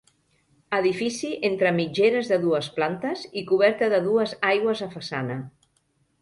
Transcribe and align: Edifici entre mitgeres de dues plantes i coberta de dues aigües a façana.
Edifici 0.75 1.27
entre 1.49 1.73
mitgeres 1.75 2.31
de 2.31 2.39
dues 2.45 2.69
plantes 2.79 3.27
i 3.43 3.45
coberta 3.53 3.91
de 3.95 4.01
dues 4.09 4.35
aigües 4.53 4.83
a 4.89 4.91
façana. 4.97 5.39